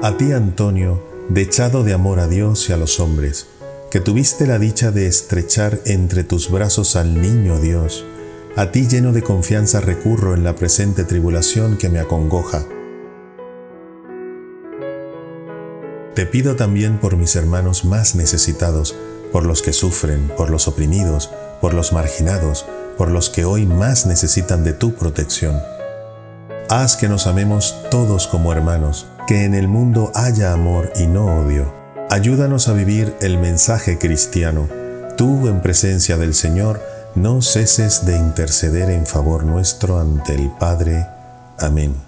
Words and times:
A 0.00 0.16
ti, 0.16 0.30
Antonio, 0.30 1.02
dechado 1.28 1.82
de 1.82 1.92
amor 1.92 2.20
a 2.20 2.28
Dios 2.28 2.70
y 2.70 2.72
a 2.72 2.76
los 2.76 3.00
hombres, 3.00 3.48
que 3.90 3.98
tuviste 3.98 4.46
la 4.46 4.60
dicha 4.60 4.92
de 4.92 5.08
estrechar 5.08 5.80
entre 5.86 6.22
tus 6.22 6.52
brazos 6.52 6.94
al 6.94 7.20
niño 7.20 7.58
Dios, 7.58 8.04
a 8.54 8.70
ti 8.70 8.86
lleno 8.86 9.12
de 9.12 9.22
confianza 9.22 9.80
recurro 9.80 10.34
en 10.34 10.44
la 10.44 10.54
presente 10.54 11.02
tribulación 11.02 11.78
que 11.78 11.88
me 11.88 11.98
acongoja. 11.98 12.64
Te 16.14 16.26
pido 16.26 16.54
también 16.54 16.98
por 16.98 17.16
mis 17.16 17.34
hermanos 17.34 17.84
más 17.84 18.14
necesitados, 18.14 18.94
por 19.32 19.46
los 19.46 19.62
que 19.62 19.72
sufren, 19.72 20.28
por 20.36 20.50
los 20.50 20.68
oprimidos, 20.68 21.28
por 21.60 21.74
los 21.74 21.92
marginados, 21.92 22.66
por 22.96 23.10
los 23.10 23.30
que 23.30 23.44
hoy 23.44 23.66
más 23.66 24.06
necesitan 24.06 24.62
de 24.62 24.74
tu 24.74 24.94
protección. 24.94 25.60
Haz 26.68 26.96
que 26.96 27.08
nos 27.08 27.26
amemos 27.26 27.74
todos 27.90 28.28
como 28.28 28.52
hermanos, 28.52 29.08
que 29.28 29.44
en 29.44 29.54
el 29.54 29.68
mundo 29.68 30.10
haya 30.14 30.54
amor 30.54 30.90
y 30.96 31.06
no 31.06 31.26
odio. 31.42 31.70
Ayúdanos 32.08 32.66
a 32.68 32.72
vivir 32.72 33.14
el 33.20 33.36
mensaje 33.36 33.98
cristiano. 33.98 34.66
Tú, 35.18 35.48
en 35.48 35.60
presencia 35.60 36.16
del 36.16 36.32
Señor, 36.32 36.80
no 37.14 37.42
ceses 37.42 38.06
de 38.06 38.16
interceder 38.16 38.88
en 38.88 39.06
favor 39.06 39.44
nuestro 39.44 40.00
ante 40.00 40.34
el 40.34 40.50
Padre. 40.58 41.06
Amén. 41.58 42.07